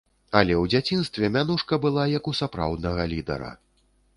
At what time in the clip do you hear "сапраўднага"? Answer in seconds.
2.41-3.07